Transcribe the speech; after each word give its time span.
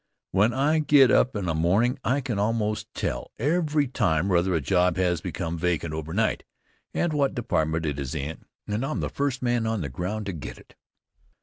When 0.31 0.51
I 0.51 0.79
get 0.79 1.11
up 1.11 1.35
in 1.35 1.45
the 1.45 1.53
mornin' 1.53 1.99
I 2.03 2.21
can 2.21 2.39
almost 2.39 2.91
tell 2.95 3.29
every 3.37 3.87
time 3.87 4.29
whether 4.29 4.55
a 4.55 4.59
job 4.59 4.97
has 4.97 5.21
become 5.21 5.59
vacant 5.59 5.93
over 5.93 6.11
night, 6.11 6.43
and 6.91 7.13
what 7.13 7.35
department 7.35 7.85
it's 7.85 8.15
in 8.15 8.45
and 8.65 8.83
I'm 8.83 9.01
the 9.01 9.09
first 9.09 9.43
man 9.43 9.67
on 9.67 9.81
the 9.81 9.89
ground 9.89 10.25
to 10.25 10.33
get 10.33 10.57
it. 10.57 10.73